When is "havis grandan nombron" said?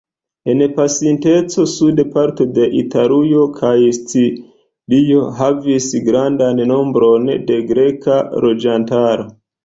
5.41-7.29